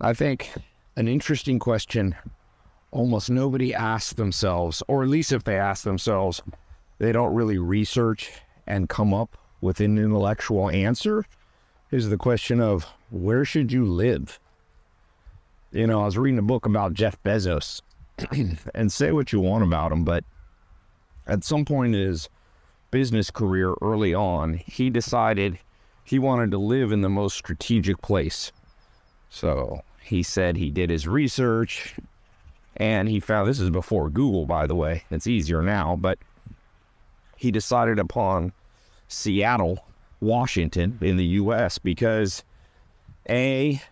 [0.00, 0.50] I think
[0.96, 2.14] an interesting question
[2.90, 6.40] almost nobody asks themselves, or at least if they ask themselves,
[6.98, 8.30] they don't really research
[8.66, 11.24] and come up with an intellectual answer,
[11.90, 14.38] is the question of where should you live?
[15.72, 17.80] You know, I was reading a book about Jeff Bezos,
[18.74, 20.24] and say what you want about him, but
[21.26, 22.28] at some point in his
[22.90, 25.58] business career early on, he decided
[26.04, 28.52] he wanted to live in the most strategic place.
[29.34, 31.96] So he said he did his research
[32.76, 35.02] and he found this is before Google, by the way.
[35.10, 36.20] It's easier now, but
[37.36, 38.52] he decided upon
[39.08, 39.84] Seattle,
[40.20, 42.44] Washington in the US because
[43.28, 43.82] A,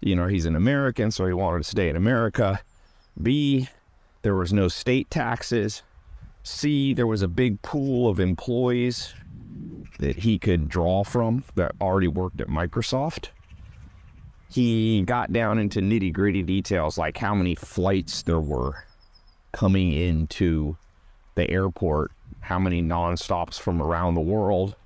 [0.00, 2.60] you know, he's an American, so he wanted to stay in America.
[3.22, 3.68] B,
[4.22, 5.84] there was no state taxes.
[6.42, 9.14] C, there was a big pool of employees
[10.00, 13.28] that he could draw from that already worked at Microsoft
[14.52, 18.84] he got down into nitty gritty details like how many flights there were
[19.52, 20.76] coming into
[21.34, 24.76] the airport, how many non-stops from around the world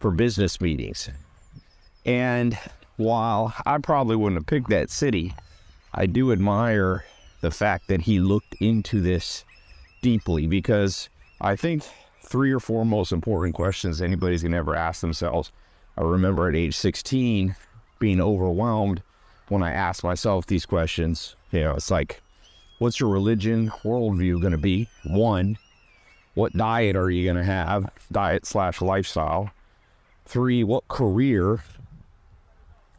[0.00, 1.08] for business meetings.
[2.04, 2.58] And
[2.96, 5.34] while I probably wouldn't have picked that city,
[5.94, 7.04] I do admire
[7.40, 9.44] the fact that he looked into this
[10.02, 11.08] deeply because
[11.40, 11.84] I think
[12.22, 15.52] three or four most important questions anybody's gonna ever ask themselves.
[15.96, 17.56] I remember at age 16
[17.98, 19.02] being overwhelmed
[19.48, 21.36] when I ask myself these questions.
[21.52, 22.20] You know, it's like,
[22.78, 24.88] what's your religion worldview going to be?
[25.04, 25.58] One,
[26.34, 27.90] what diet are you going to have?
[28.12, 29.50] Diet slash lifestyle.
[30.26, 31.62] Three, what career?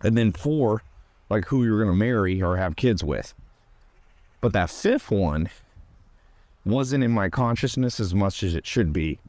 [0.02, 0.82] And then four,
[1.30, 3.34] like who you're going to marry or have kids with.
[4.42, 5.50] But that fifth one
[6.66, 9.20] wasn't in my consciousness as much as it should be.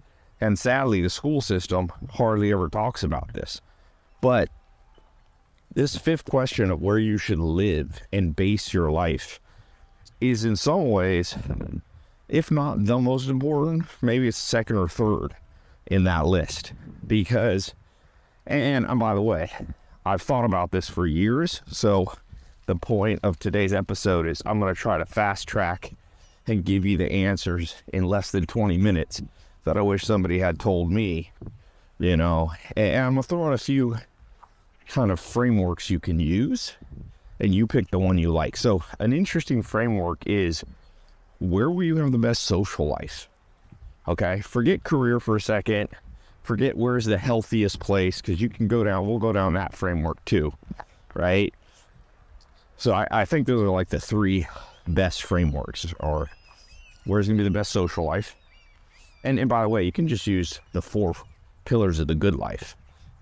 [0.41, 3.61] And sadly, the school system hardly ever talks about this.
[4.21, 4.51] But
[5.75, 9.41] this fifth question of where you should live and base your life
[10.21, 11.37] is in some ways,
[12.29, 15.35] if not the most important, maybe it's second or third
[15.87, 16.73] in that list.
[17.07, 17.75] Because,
[18.47, 19.51] and, and by the way,
[20.05, 21.63] I've thought about this for years.
[21.69, 22.13] So
[22.67, 25.93] the point of today's episode is I'm going to try to fast track
[26.47, 29.23] and give you the answers in less than 20 minutes
[29.65, 31.31] that I wish somebody had told me,
[31.99, 32.53] you know.
[32.75, 33.97] And I'm going to throw in a few
[34.89, 36.75] kind of frameworks you can use
[37.41, 38.57] and you pick the one you like.
[38.57, 40.65] So, an interesting framework is
[41.39, 43.29] where will you have the best social life?
[44.09, 45.91] Okay, forget career for a second.
[46.43, 50.25] Forget where's the healthiest place because you can go down, we'll go down that framework
[50.25, 50.53] too,
[51.15, 51.55] right?
[52.77, 54.47] So, I, I think those are like the three
[54.87, 56.31] best frameworks or
[57.05, 58.35] where's gonna be the best social life.
[59.25, 61.13] And, and by the way, you can just use the four
[61.65, 62.77] pillars of the good life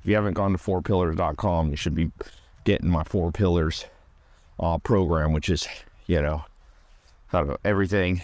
[0.06, 2.12] if you haven't gone to fourpillars.com, you should be
[2.62, 3.87] getting my four pillars
[4.61, 5.67] uh, program, which is,
[6.06, 6.44] you know,
[7.33, 8.22] know, everything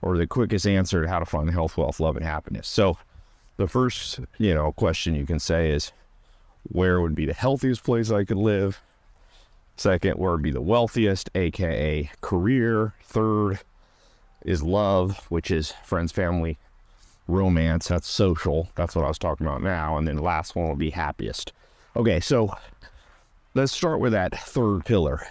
[0.00, 2.66] or the quickest answer to how to find health, wealth, love, and happiness.
[2.66, 2.96] So,
[3.58, 5.92] the first, you know, question you can say is,
[6.62, 8.80] where would be the healthiest place I could live?
[9.76, 12.94] Second, where would be the wealthiest, aka career?
[13.02, 13.60] Third
[14.46, 16.56] is love, which is friends, family,
[17.28, 18.68] romance, that's social.
[18.74, 19.96] That's what I was talking about now.
[19.96, 21.52] And then the last one will be happiest.
[21.96, 22.54] Okay, so
[23.54, 25.26] let's start with that third pillar.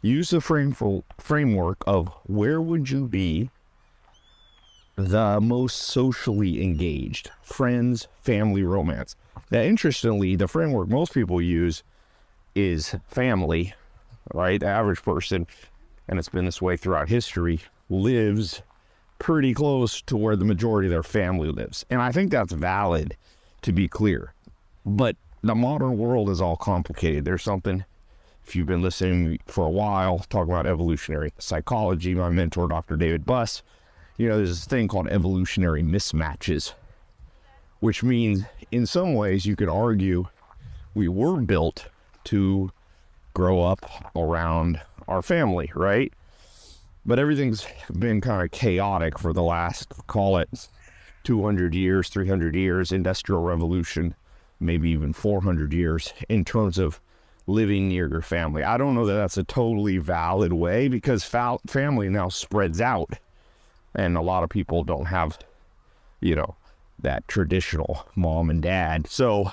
[0.00, 0.74] Use the frame
[1.18, 3.50] framework of where would you be
[4.94, 7.30] the most socially engaged?
[7.42, 9.16] Friends, family, romance.
[9.50, 11.82] Now, interestingly, the framework most people use
[12.54, 13.74] is family,
[14.34, 14.60] right?
[14.60, 15.46] The average person,
[16.08, 18.62] and it's been this way throughout history, lives
[19.18, 21.84] pretty close to where the majority of their family lives.
[21.90, 23.16] And I think that's valid
[23.62, 24.32] to be clear.
[24.86, 27.24] But the modern world is all complicated.
[27.24, 27.84] There's something,
[28.46, 32.96] if you've been listening for a while, talking about evolutionary psychology, my mentor, Dr.
[32.96, 33.62] David Buss,
[34.16, 36.72] you know, there's this thing called evolutionary mismatches,
[37.80, 40.26] which means in some ways you could argue
[40.94, 41.86] we were built
[42.24, 42.70] to
[43.34, 46.12] grow up around our family, right?
[47.08, 47.66] But everything's
[47.98, 50.68] been kind of chaotic for the last, call it
[51.24, 54.14] 200 years, 300 years, industrial revolution,
[54.60, 57.00] maybe even 400 years in terms of
[57.46, 58.62] living near your family.
[58.62, 63.14] I don't know that that's a totally valid way because fa- family now spreads out
[63.94, 65.38] and a lot of people don't have,
[66.20, 66.56] you know,
[66.98, 69.06] that traditional mom and dad.
[69.06, 69.50] So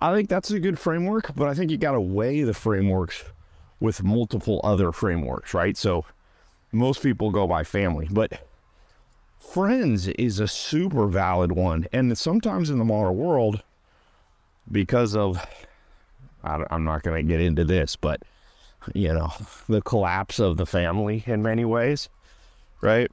[0.00, 3.24] I think that's a good framework, but I think you got to weigh the frameworks
[3.80, 5.76] with multiple other frameworks, right?
[5.76, 6.04] So
[6.72, 8.46] most people go by family, but
[9.38, 11.86] friends is a super valid one.
[11.92, 13.62] And sometimes in the modern world,
[14.70, 15.44] because of,
[16.42, 18.22] I, am not going to get into this, but
[18.94, 19.32] you know,
[19.68, 22.08] the collapse of the family in many ways,
[22.80, 23.10] right?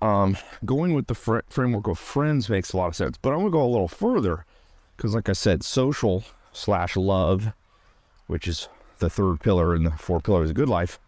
[0.00, 3.38] Um, going with the fr- framework of friends makes a lot of sense, but I'm
[3.38, 4.44] gonna go a little further
[4.96, 7.52] because, like I said, social slash love,
[8.28, 8.68] which is
[9.00, 11.00] the third pillar in the four pillars of good life,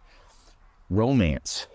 [0.91, 1.67] romance.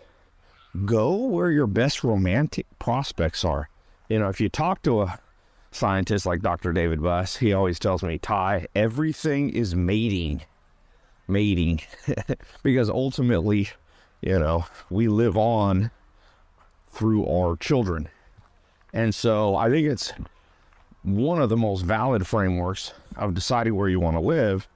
[0.83, 3.69] Go where your best romantic prospects are.
[4.09, 5.19] You know, if you talk to a
[5.71, 6.73] scientist like Dr.
[6.73, 10.43] David Buss, he always tells me, Ty, everything is mating.
[11.27, 11.81] Mating.
[12.63, 13.69] because ultimately,
[14.21, 15.91] you know, we live on
[16.87, 18.09] through our children.
[18.93, 20.13] And so I think it's
[21.03, 24.67] one of the most valid frameworks of deciding where you want to live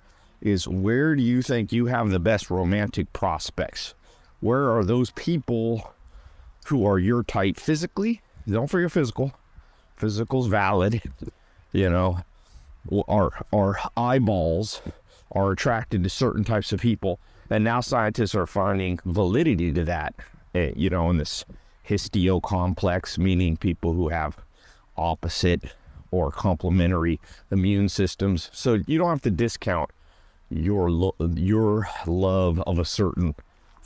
[0.42, 3.96] is where do you think you have the best romantic prospects?
[4.42, 5.94] Where are those people
[6.66, 8.22] who are your type physically?
[8.48, 9.34] Don't forget physical.
[9.98, 11.02] Physical's valid.
[11.72, 12.22] You know,
[13.08, 14.82] our our eyeballs
[15.34, 20.16] are attracted to certain types of people, and now scientists are finding validity to that.
[20.56, 21.46] Eh, you know, in this
[21.84, 24.38] histio complex, meaning people who have
[24.98, 25.76] opposite
[26.12, 27.20] or complementary
[27.52, 28.50] immune systems.
[28.52, 29.92] So you don't have to discount
[30.50, 33.36] your lo- your love of a certain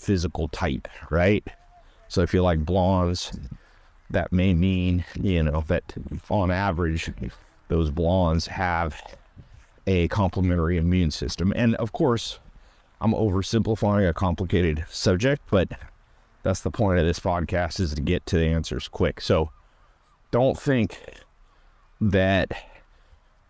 [0.03, 1.43] physical type, right?
[2.07, 3.31] So if you like blondes,
[4.09, 5.95] that may mean, you know, that
[6.29, 7.11] on average,
[7.69, 9.01] those blondes have
[9.87, 11.51] a complementary immune system.
[11.55, 12.39] And of course,
[13.01, 15.69] I'm oversimplifying a complicated subject, but
[16.43, 19.19] that's the point of this podcast is to get to the answers quick.
[19.21, 19.49] So
[20.31, 20.99] don't think
[21.99, 22.51] that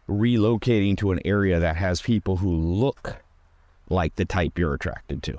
[0.07, 3.17] relocating to an area that has people who look
[3.89, 5.37] like the type you're attracted to.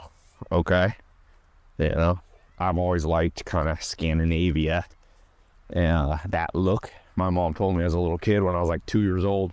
[0.52, 0.94] Okay?
[1.78, 2.20] You know,
[2.58, 4.84] I've always liked kind of Scandinavia
[5.70, 6.92] and uh, that look.
[7.16, 9.52] My mom told me as a little kid when I was like two years old,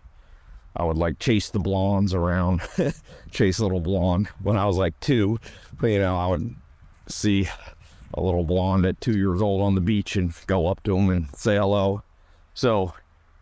[0.75, 2.61] I would like chase the blondes around,
[3.31, 5.39] chase little blonde when I was like two.
[5.79, 6.55] But, you know, I would
[7.07, 7.47] see
[8.13, 11.09] a little blonde at two years old on the beach and go up to them
[11.09, 12.03] and say hello.
[12.53, 12.93] So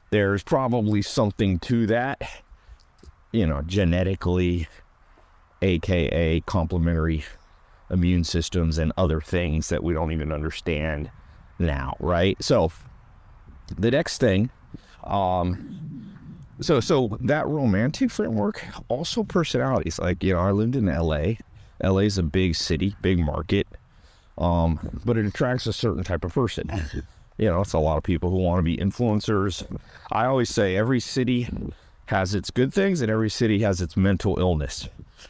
[0.10, 2.22] there's probably something to that,
[3.32, 4.68] you know, genetically,
[5.62, 7.26] aka complementary
[7.90, 11.10] immune systems and other things that we don't even understand
[11.58, 12.42] now, right?
[12.44, 12.72] So
[13.78, 14.50] the next thing,
[15.04, 16.16] um,
[16.62, 20.00] so so that romantic framework, also personalities.
[20.00, 21.40] Like you know, I lived in L.A.
[21.82, 22.04] L.A.
[22.04, 23.68] is a big city, big market,
[24.38, 26.70] um, but it attracts a certain type of person.
[27.38, 29.66] You know, it's a lot of people who want to be influencers.
[30.12, 31.48] I always say every city
[32.08, 34.90] has its good things and every city has its mental illness,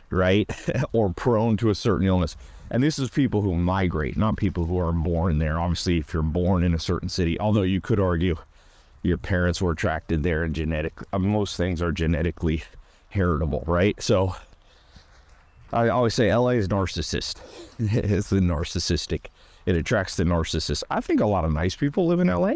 [0.10, 0.50] right?
[0.94, 2.36] or prone to a certain illness.
[2.72, 5.60] And this is people who migrate, not people who are born there.
[5.60, 8.36] Obviously, if you're born in a certain city, although you could argue
[9.02, 12.64] your parents were attracted there and genetic, uh, most things are genetically
[13.10, 14.00] heritable, right?
[14.02, 14.36] So
[15.74, 17.40] I always say LA is narcissist.
[17.80, 19.28] it's the narcissistic
[19.70, 20.84] it attracts the narcissist.
[20.90, 22.56] I think a lot of nice people live in LA.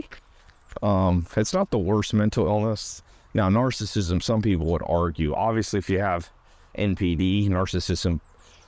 [0.81, 3.03] Um, it's not the worst mental illness.
[3.35, 5.35] Now, narcissism, some people would argue.
[5.35, 6.31] Obviously, if you have
[6.77, 8.19] NPD, narcissism,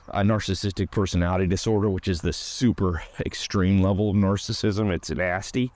[0.08, 5.72] a narcissistic personality disorder, which is the super extreme level of narcissism, it's nasty.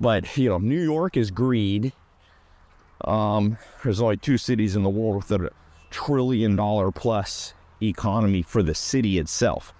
[0.00, 1.92] But you know, New York is greed.
[3.04, 5.50] Um, there's only two cities in the world with a
[5.90, 9.72] trillion dollar plus economy for the city itself,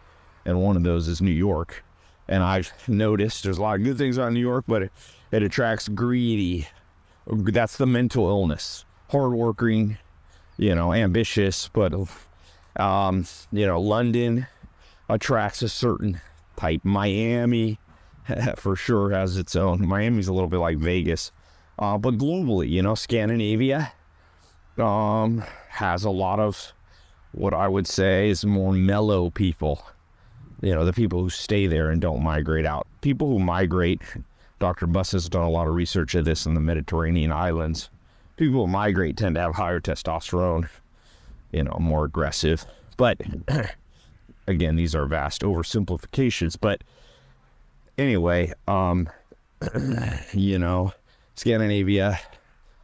[0.45, 1.85] and one of those is New York.
[2.29, 4.93] And I've noticed there's a lot of good things about New York, but it,
[5.33, 6.69] it attracts greedy.
[7.27, 8.85] That's the mental illness.
[9.11, 9.97] Hardworking,
[10.59, 11.95] you know, ambitious, but
[12.77, 14.47] um, you know, London
[15.09, 16.21] attracts a certain
[16.57, 16.81] type.
[16.85, 17.79] Miami,
[18.57, 19.87] for sure, has its own.
[19.87, 21.33] Miami's a little bit like Vegas,
[21.79, 23.93] uh, but globally, you know, Scandinavia
[24.77, 26.73] um, has a lot of
[27.33, 29.83] what I would say is more mellow people
[30.61, 32.87] you know, the people who stay there and don't migrate out.
[33.01, 34.01] People who migrate,
[34.59, 34.87] Dr.
[34.87, 37.91] Buss has done a lot of research of this in the Mediterranean islands.
[38.39, 40.69] People who migrate tend to have higher testosterone,
[41.53, 42.65] you know, more aggressive.
[42.97, 43.21] But
[44.47, 46.57] again, these are vast oversimplifications.
[46.59, 46.83] But
[47.99, 49.11] anyway, um,
[50.33, 50.93] you know,
[51.35, 52.21] Scandinavia,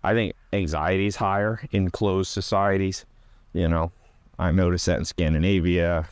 [0.02, 3.06] I think anxiety is higher in closed societies.
[3.52, 3.92] You know,
[4.38, 6.08] I noticed that in Scandinavia,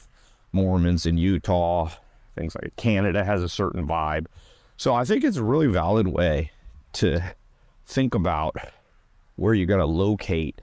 [0.53, 1.91] Mormons in Utah,
[2.37, 4.27] things like Canada has a certain vibe.
[4.77, 6.53] So I think it's a really valid way
[6.95, 7.35] to
[7.87, 8.57] think about
[9.37, 10.61] where you're going to locate.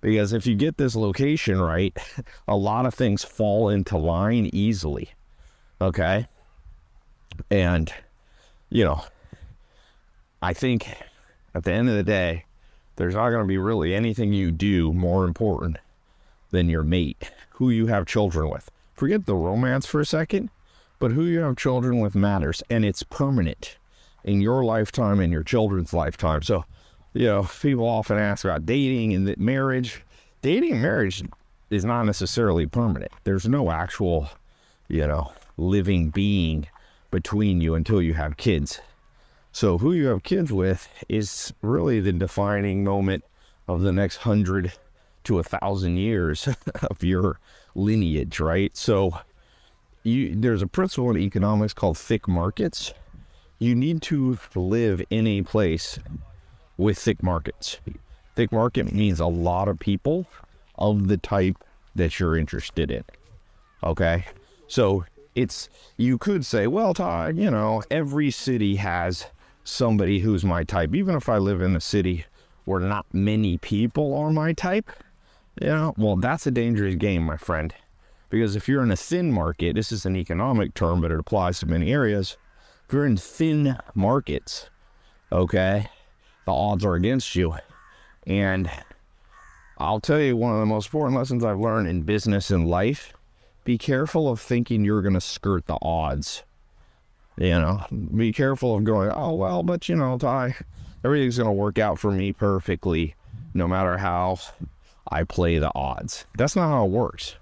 [0.00, 1.96] Because if you get this location right,
[2.48, 5.10] a lot of things fall into line easily.
[5.80, 6.26] Okay.
[7.50, 7.92] And,
[8.70, 9.04] you know,
[10.42, 10.88] I think
[11.54, 12.44] at the end of the day,
[12.96, 15.78] there's not going to be really anything you do more important
[16.50, 18.70] than your mate, who you have children with.
[18.94, 20.50] Forget the romance for a second,
[20.98, 23.76] but who you have children with matters, and it's permanent
[24.24, 26.42] in your lifetime and your children's lifetime.
[26.42, 26.64] So,
[27.12, 30.04] you know, people often ask about dating and marriage.
[30.42, 31.22] Dating and marriage
[31.70, 33.12] is not necessarily permanent.
[33.24, 34.28] There's no actual,
[34.88, 36.66] you know, living being
[37.10, 38.80] between you until you have kids.
[39.52, 43.24] So, who you have kids with is really the defining moment
[43.66, 44.72] of the next hundred
[45.24, 46.48] to a thousand years
[46.82, 47.40] of your
[47.74, 48.76] lineage, right?
[48.76, 49.18] So,
[50.02, 52.92] you, there's a principle in economics called thick markets.
[53.58, 55.98] You need to live in a place
[56.78, 57.78] with thick markets.
[58.34, 60.26] Thick market means a lot of people
[60.76, 61.56] of the type
[61.94, 63.04] that you're interested in.
[63.82, 64.24] Okay.
[64.68, 65.04] So
[65.34, 69.26] it's, you could say, well, Todd, you know, every city has
[69.64, 70.94] somebody who's my type.
[70.94, 72.24] Even if I live in a city
[72.64, 74.90] where not many people are my type,
[75.60, 77.74] you know, well, that's a dangerous game, my friend.
[78.30, 81.58] Because if you're in a thin market, this is an economic term, but it applies
[81.60, 82.36] to many areas.
[82.86, 84.68] If you're in thin markets,
[85.32, 85.88] okay,
[86.48, 87.54] the odds are against you.
[88.26, 88.70] And
[89.76, 93.12] I'll tell you one of the most important lessons I've learned in business and life
[93.64, 96.44] be careful of thinking you're going to skirt the odds.
[97.36, 97.84] You know,
[98.16, 100.56] be careful of going, oh, well, but you know, Ty,
[101.04, 103.14] everything's going to work out for me perfectly
[103.52, 104.38] no matter how
[105.10, 106.24] I play the odds.
[106.38, 107.36] That's not how it works.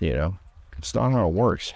[0.00, 0.38] You know,
[0.76, 1.74] it's not how it works.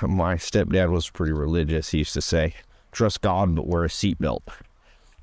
[0.00, 1.90] My stepdad was pretty religious.
[1.90, 2.54] He used to say,
[2.90, 4.40] trust God, but wear a seatbelt.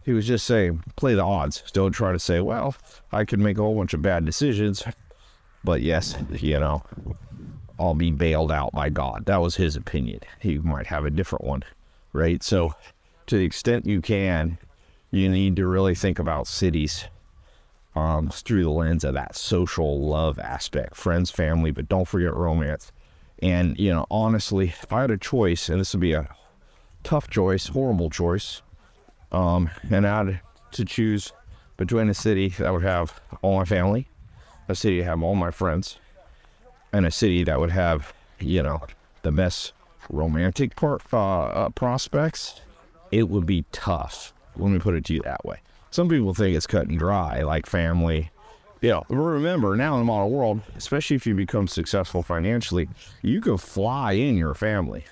[0.03, 1.63] He was just saying, play the odds.
[1.71, 2.75] Don't try to say, well,
[3.11, 4.83] I could make a whole bunch of bad decisions.
[5.63, 6.83] But yes, you know,
[7.79, 9.25] I'll be bailed out by God.
[9.25, 10.21] That was his opinion.
[10.39, 11.63] He might have a different one,
[12.13, 12.41] right?
[12.41, 12.73] So,
[13.27, 14.57] to the extent you can,
[15.11, 17.05] you need to really think about cities
[17.95, 22.91] um, through the lens of that social love aspect friends, family, but don't forget romance.
[23.41, 26.29] And, you know, honestly, if I had a choice, and this would be a
[27.03, 28.61] tough choice, horrible choice,
[29.31, 30.41] um, and I had
[30.73, 31.31] to choose
[31.77, 34.07] between a city that would have all my family,
[34.67, 35.97] a city that have all my friends,
[36.93, 38.81] and a city that would have, you know,
[39.23, 39.73] the best
[40.09, 42.61] romantic part, uh, uh, prospects,
[43.11, 44.33] it would be tough.
[44.55, 45.61] Let me put it to you that way.
[45.91, 48.31] Some people think it's cut and dry, like family.
[48.81, 52.89] You know, remember now in the modern world, especially if you become successful financially,
[53.21, 55.05] you could fly in your family.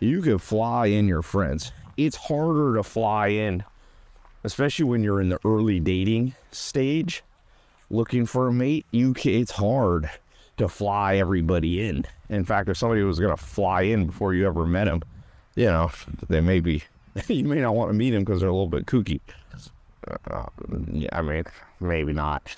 [0.00, 3.64] You could fly in your friends it's harder to fly in,
[4.42, 7.22] especially when you're in the early dating stage
[7.90, 8.86] looking for a mate.
[8.90, 10.10] You it's hard
[10.56, 12.04] to fly everybody in.
[12.28, 15.02] In fact, if somebody was going to fly in before you ever met them,
[15.54, 15.90] you know,
[16.28, 16.82] they may be,
[17.28, 19.20] you may not want to meet them because they're a little bit kooky.
[20.30, 20.46] Uh,
[21.12, 21.44] I mean,
[21.80, 22.54] maybe not.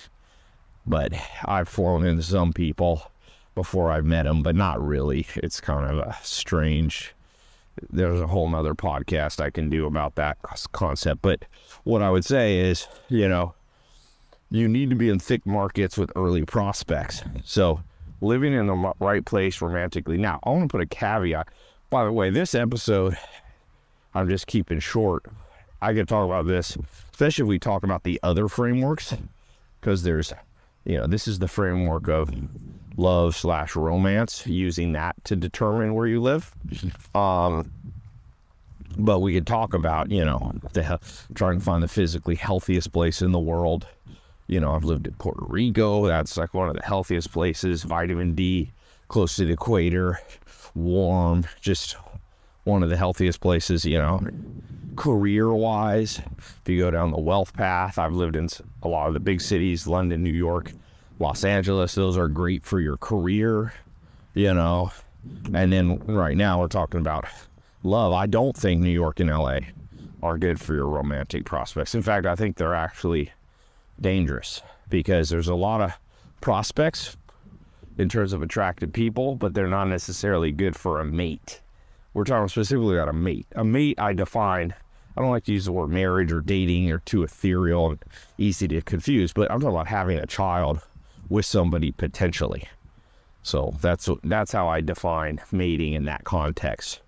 [0.87, 1.13] But
[1.45, 3.11] I've flown into some people
[3.55, 5.27] before I've met them, but not really.
[5.37, 7.15] It's kind of a strange
[7.91, 10.39] there's a whole nother podcast I can do about that
[10.73, 11.23] concept.
[11.23, 11.45] But
[11.85, 13.55] what I would say is, you know,
[14.51, 17.23] you need to be in thick markets with early prospects.
[17.45, 17.81] So
[18.21, 20.17] living in the right place romantically.
[20.17, 21.49] Now, I want to put a caveat.
[21.91, 23.17] By the way, this episode,
[24.15, 25.25] I'm just keeping short.
[25.83, 26.77] I could talk about this,
[27.13, 29.15] especially if we talk about the other frameworks,
[29.81, 30.33] because there's,
[30.87, 32.31] you know, this is the framework of
[32.97, 36.55] love slash romance, using that to determine where you live.
[37.15, 37.73] Um,
[38.97, 40.99] but we could talk about, you know, the,
[41.35, 43.87] trying to find the physically healthiest place in the world.
[44.47, 46.07] You know, I've lived in Puerto Rico.
[46.07, 47.83] That's like one of the healthiest places.
[47.83, 48.71] Vitamin D,
[49.09, 50.21] close to the equator,
[50.75, 51.97] warm, just
[52.67, 54.21] one of the healthiest places, you know,
[54.97, 56.21] career wise.
[56.37, 58.49] If you go down the wealth path, I've lived in
[58.83, 60.73] a lot of the big cities, London, New York.
[61.19, 63.73] Los Angeles, those are great for your career,
[64.35, 64.91] you know.
[65.55, 67.25] And then right now we're talking about
[67.85, 68.13] love.
[68.13, 69.61] I don't think New York and LA
[70.23, 71.95] are good for your romantic prospects.
[71.95, 73.31] In fact, I think they're actually
[74.01, 75.93] dangerous because there's a lot of
[76.41, 77.17] prospects
[77.97, 81.61] in terms of attractive people, but they're not necessarily good for a mate.
[82.17, 83.47] We're talking specifically about a mate.
[83.57, 84.75] A mate, I define,
[85.19, 88.03] I don't like to use the word marriage or dating or too ethereal and
[88.39, 90.81] easy to confuse, but I'm talking about having a child
[91.29, 92.71] with somebody potentially.
[93.43, 97.03] So that's that's how I define mating in that context.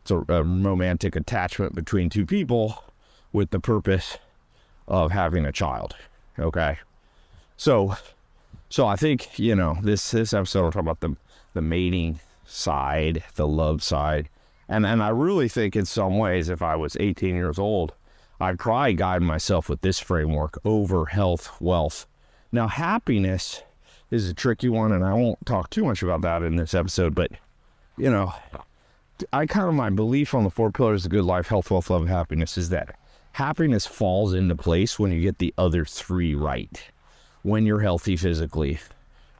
[0.00, 2.84] It's a, a romantic attachment between two people
[3.34, 4.16] with the purpose
[4.88, 5.94] of having a child.
[6.38, 6.78] Okay,
[7.58, 7.96] so
[8.70, 11.16] so I think you know this this episode will talk about the
[11.52, 14.30] the mating side, the love side,
[14.68, 17.92] and and I really think in some ways, if I was 18 years old,
[18.40, 22.06] I'd probably guide myself with this framework over health, wealth,
[22.54, 23.64] now, happiness
[24.12, 27.12] is a tricky one, and I won't talk too much about that in this episode.
[27.12, 27.32] But
[27.98, 28.32] you know,
[29.32, 32.02] I kind of my belief on the four pillars of good life, health, wealth, love,
[32.02, 32.96] and happiness is that
[33.32, 36.80] happiness falls into place when you get the other three right.
[37.42, 38.78] When you're healthy physically,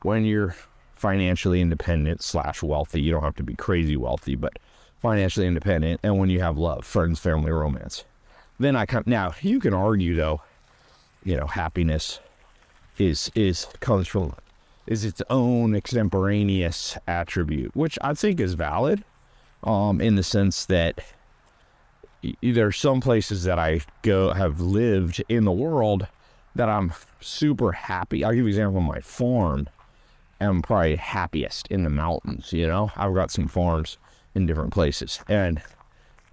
[0.02, 0.56] when you're
[0.96, 4.58] financially independent slash wealthy, you don't have to be crazy wealthy, but
[5.04, 8.04] financially independent, and when you have love, friends, family, romance.
[8.58, 9.34] Then I come now.
[9.42, 10.40] You can argue though,
[11.22, 12.20] you know, happiness
[12.96, 14.34] is is comes from
[14.86, 19.04] is its own extemporaneous attribute, which I think is valid,
[19.62, 20.98] um, in the sense that
[22.42, 26.06] there are some places that I go have lived in the world
[26.54, 28.24] that I'm super happy.
[28.24, 29.68] I'll give you an example of my farm.
[30.40, 32.90] I'm probably happiest in the mountains, you know.
[32.96, 33.98] I've got some farms
[34.34, 35.20] in different places.
[35.28, 35.62] And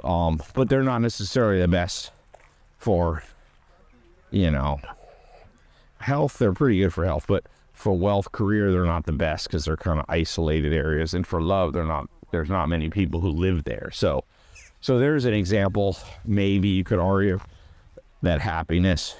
[0.03, 2.11] um, but they're not necessarily the best
[2.77, 3.23] for
[4.31, 4.79] you know
[5.99, 6.37] health.
[6.39, 9.77] They're pretty good for health, but for wealth, career, they're not the best because they're
[9.77, 11.13] kind of isolated areas.
[11.13, 12.09] And for love, they're not.
[12.31, 13.89] There's not many people who live there.
[13.91, 14.23] So,
[14.79, 15.97] so there's an example.
[16.25, 17.39] Maybe you could argue
[18.21, 19.15] that happiness,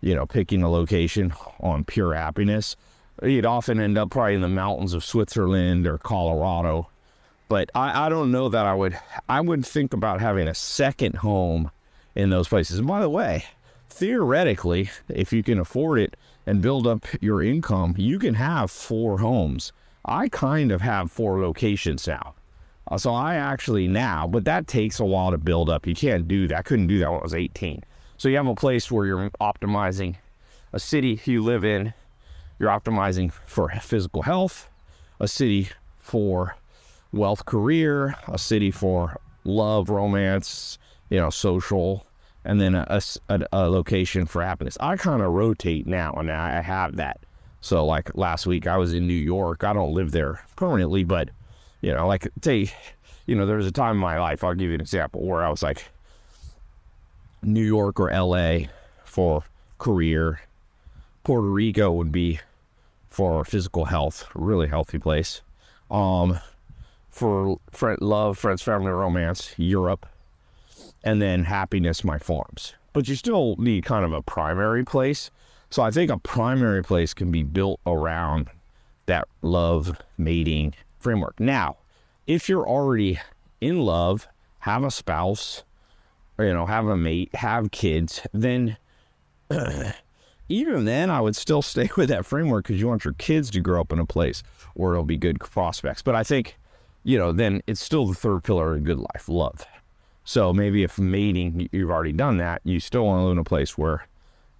[0.00, 2.76] you know, picking a location on pure happiness,
[3.22, 6.88] you'd often end up probably in the mountains of Switzerland or Colorado.
[7.48, 8.98] But I, I don't know that I would.
[9.28, 11.70] I would think about having a second home
[12.14, 12.78] in those places.
[12.78, 13.44] And by the way,
[13.88, 19.18] theoretically, if you can afford it and build up your income, you can have four
[19.18, 19.72] homes.
[20.04, 22.34] I kind of have four locations now.
[22.90, 25.86] Uh, so I actually now, but that takes a while to build up.
[25.86, 26.58] You can't do that.
[26.58, 27.84] I couldn't do that when I was 18.
[28.16, 30.16] So you have a place where you're optimizing
[30.72, 31.94] a city you live in,
[32.58, 34.68] you're optimizing for physical health,
[35.20, 36.56] a city for
[37.12, 40.78] wealth career, a city for love, romance,
[41.10, 42.06] you know, social
[42.44, 44.78] and then a, a, a location for happiness.
[44.80, 47.20] I kind of rotate now, and I have that.
[47.60, 49.64] So, like last week, I was in New York.
[49.64, 51.28] I don't live there permanently, but
[51.80, 52.72] you know, like say,
[53.26, 54.42] you know, there was a time in my life.
[54.42, 55.90] I'll give you an example where I was like
[57.42, 58.68] New York or L.A.
[59.04, 59.44] for
[59.78, 60.40] career.
[61.24, 62.40] Puerto Rico would be
[63.10, 65.42] for physical health, really healthy place.
[65.90, 66.38] Um,
[67.18, 70.06] for friend, love, friends, family, romance, Europe
[71.04, 72.74] and then happiness my farms.
[72.92, 75.30] But you still need kind of a primary place.
[75.70, 78.48] So I think a primary place can be built around
[79.06, 81.38] that love mating framework.
[81.38, 81.76] Now,
[82.26, 83.20] if you're already
[83.60, 84.28] in love,
[84.60, 85.64] have a spouse,
[86.36, 88.76] or, you know, have a mate, have kids, then
[90.48, 93.60] even then I would still stay with that framework because you want your kids to
[93.60, 94.42] grow up in a place
[94.74, 96.02] where it'll be good prospects.
[96.02, 96.58] But I think,
[97.04, 99.66] you know, then it's still the third pillar of good life, love.
[100.24, 103.44] So maybe if mating, you've already done that, you still want to live in a
[103.44, 104.06] place where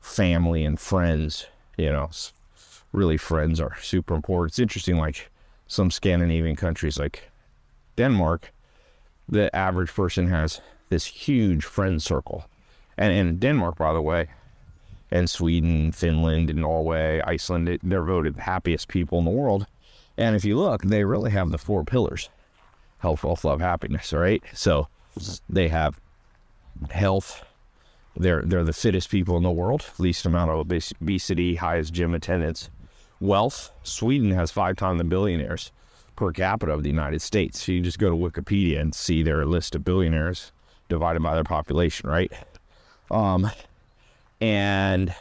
[0.01, 1.47] family and friends,
[1.77, 2.11] you know,
[2.93, 4.53] really friends are super important.
[4.53, 5.31] It's interesting, like
[5.67, 7.31] some Scandinavian countries like
[7.97, 8.53] Denmark,
[9.29, 12.47] the average person has this huge friend circle.
[12.97, 14.29] And in Denmark, by the way,
[15.11, 19.67] and Sweden, Finland, and Norway, Iceland, they're voted the happiest people in the world.
[20.19, 22.29] And if you look, they really have the four pillars
[22.99, 24.43] health, wealth, love, happiness, right?
[24.53, 24.89] So
[25.49, 26.01] they have
[26.91, 27.45] health.
[28.17, 32.69] They're they're the fittest people in the world, least amount of obesity, highest gym attendance.
[33.21, 33.71] Wealth.
[33.85, 35.73] Sweden has five times the billionaires
[36.17, 37.65] per capita of the United States.
[37.65, 40.51] So you just go to Wikipedia and see their list of billionaires
[40.89, 42.33] divided by their population, right?
[43.11, 43.49] Um,
[44.41, 45.15] and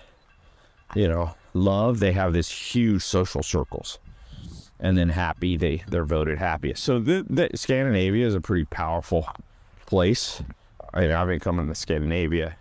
[0.95, 1.99] you know, love.
[1.99, 3.99] They have this huge social circles,
[4.79, 5.57] and then happy.
[5.57, 6.83] They they're voted happiest.
[6.83, 9.27] So the, the Scandinavia is a pretty powerful
[9.85, 10.41] place.
[10.93, 12.55] I I've been coming to Scandinavia.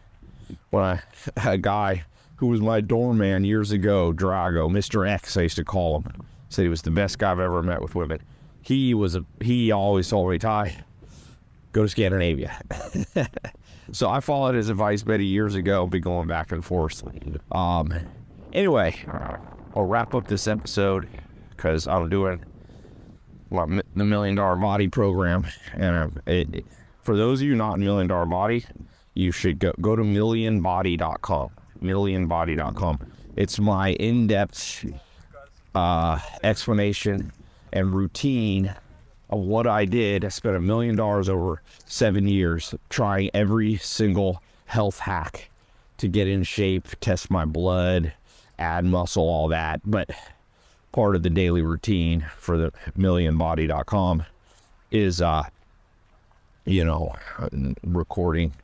[0.70, 1.02] When I
[1.44, 2.05] a guy
[2.37, 5.09] who was my doorman years ago, Drago, Mr.
[5.09, 7.81] X, I used to call him, said he was the best guy I've ever met
[7.81, 8.20] with women.
[8.62, 10.76] He was a he always told me, Ty,
[11.72, 12.61] go to Scandinavia.
[13.92, 17.02] so I followed his advice many years ago, be going back and forth.
[17.52, 17.94] Um,
[18.52, 18.96] anyway,
[19.74, 21.09] I'll wrap up this episode
[21.57, 22.45] because I'm doing
[23.51, 26.66] well, the Million Dollar Body program, and it, it
[27.03, 28.64] for those of you not Million Dollar Body,
[29.14, 31.51] you should go, go to millionbody.com.
[31.81, 32.99] Millionbody.com.
[33.37, 34.85] It's my in depth
[35.75, 37.33] uh, explanation
[37.73, 38.75] and routine
[39.31, 40.25] of what I did.
[40.25, 45.51] I spent a million dollars over seven years trying every single health hack
[45.99, 48.12] to get in shape, test my blood,
[48.59, 49.81] add muscle, all that.
[49.85, 50.11] But
[50.97, 54.25] part of the daily routine for the millionbody.com
[54.91, 55.45] is uh,
[56.65, 57.15] you know,
[57.85, 58.55] recording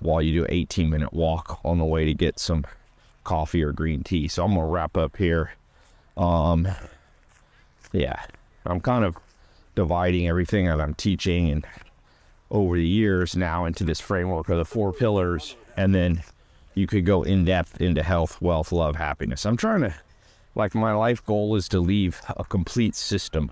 [0.00, 2.64] while you do 18 minute walk on the way to get some
[3.22, 4.28] coffee or green tea.
[4.28, 5.52] So I'm to wrap up here
[6.16, 6.66] Um,
[7.92, 8.24] yeah,
[8.64, 9.16] I'm kind of
[9.74, 11.66] dividing everything that I'm teaching and
[12.50, 16.22] over the years now into this framework of the four pillars, and then
[16.74, 19.44] you could go in depth into health, wealth, love, happiness.
[19.44, 19.94] I'm trying to,
[20.54, 23.50] like, my life goal is to leave a complete system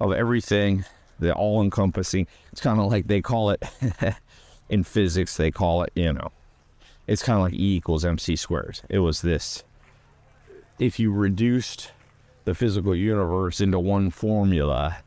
[0.00, 0.84] of everything,
[1.18, 2.26] the all encompassing.
[2.52, 3.62] It's kind of like they call it
[4.68, 6.32] in physics, they call it, you know,
[7.06, 8.80] it's kind of like E equals MC squared.
[8.88, 9.64] It was this.
[10.78, 11.90] If you reduced
[12.44, 14.98] the physical universe into one formula,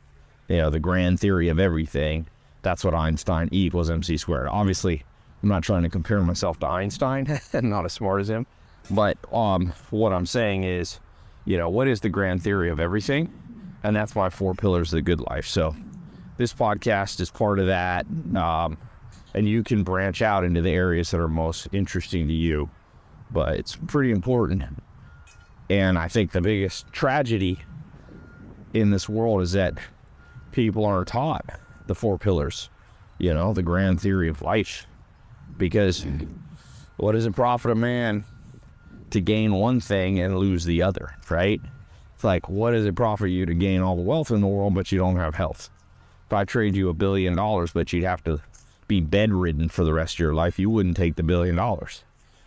[0.47, 2.27] you know, the grand theory of everything,
[2.61, 4.47] that's what Einstein E equals MC squared.
[4.47, 5.03] Obviously,
[5.41, 8.45] I'm not trying to compare myself to Einstein, not as smart as him.
[8.91, 10.99] But um, what I'm saying is,
[11.45, 13.31] you know, what is the grand theory of everything?
[13.83, 15.45] And that's why four pillars of the good life.
[15.45, 15.75] So
[16.37, 18.05] this podcast is part of that.
[18.35, 18.77] Um,
[19.33, 22.69] and you can branch out into the areas that are most interesting to you.
[23.31, 24.63] But it's pretty important.
[25.69, 27.59] And I think the biggest tragedy
[28.73, 29.73] in this world is that
[30.51, 31.45] people aren't taught
[31.87, 32.69] the four pillars,
[33.17, 34.85] you know, the grand theory of life.
[35.57, 36.05] Because
[36.97, 38.23] what does it profit a man
[39.13, 41.61] to gain one thing and lose the other, right?
[42.15, 44.73] It's like, what does it profit you to gain all the wealth in the world,
[44.75, 45.69] but you don't have health?
[46.27, 48.41] If I trade you a billion dollars, but you'd have to
[48.87, 52.03] be bedridden for the rest of your life, you wouldn't take the billion dollars.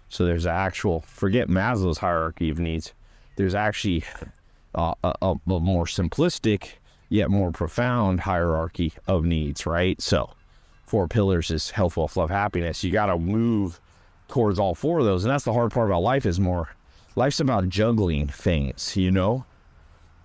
[0.08, 2.92] So there's an actual, forget Maslow's hierarchy of needs.
[3.36, 4.04] There's actually
[4.74, 6.74] a, a more simplistic
[7.08, 10.00] yet more profound hierarchy of needs, right?
[10.00, 10.30] So,
[10.86, 12.82] four pillars is health, wealth, love, happiness.
[12.82, 13.80] You got to move
[14.28, 16.26] towards all four of those, and that's the hard part about life.
[16.26, 16.70] Is more
[17.14, 19.44] life's about juggling things, you know.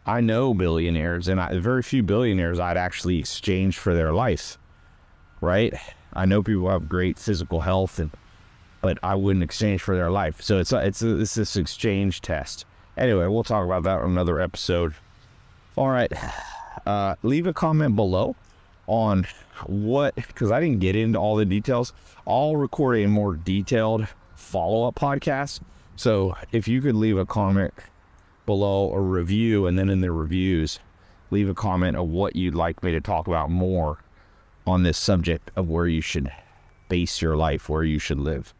[0.06, 4.58] I know billionaires, and I, very few billionaires I'd actually exchange for their life,
[5.42, 5.74] right?
[6.14, 8.12] I know people have great physical health, and
[8.82, 10.42] but I wouldn't exchange for their life.
[10.42, 12.66] So it's a, it's a, it's this exchange test.
[12.98, 14.96] Anyway, we'll talk about that on another episode.
[15.76, 16.12] All right
[16.86, 18.36] uh, leave a comment below
[18.88, 19.28] on
[19.66, 21.94] what, because I didn't get into all the details.
[22.28, 25.62] I'll record a more detailed follow up podcast.
[25.96, 27.74] So if you could leave a comment
[28.46, 30.80] below a review, and then in the reviews,
[31.30, 34.00] leave a comment of what you'd like me to talk about more
[34.66, 36.32] on this subject of where you should
[36.90, 38.54] base your life, where you should live.